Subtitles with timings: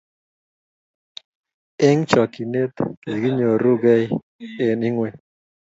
[1.87, 4.03] eng chokchinet kiginyorugei
[4.65, 5.17] eng ingweny